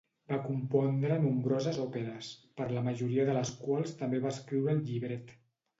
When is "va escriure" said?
4.27-4.77